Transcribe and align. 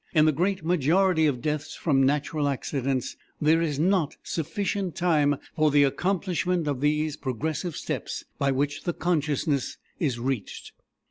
In 0.15 0.25
the 0.25 0.31
great 0.31 0.65
majority 0.65 1.27
of 1.27 1.43
deaths 1.43 1.75
from 1.75 2.01
natural 2.03 2.47
accidents 2.49 3.15
there 3.39 3.61
is 3.61 3.77
not 3.77 4.17
sufficient 4.23 4.95
time 4.95 5.35
for 5.55 5.69
the 5.69 5.83
accomplishment 5.83 6.65
of 6.67 6.81
these 6.81 7.15
progressive 7.15 7.75
steps 7.75 8.23
by 8.39 8.49
which 8.51 8.85
the 8.85 8.93
consciousness 8.93 9.77
is 9.99 10.17
reached. 10.17 10.71